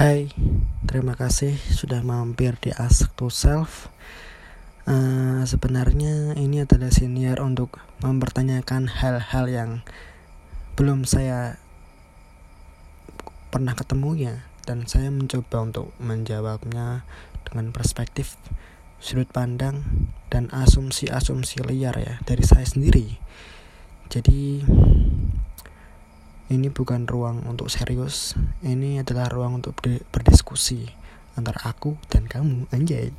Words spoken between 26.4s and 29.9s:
ini bukan ruang untuk serius. Ini adalah ruang untuk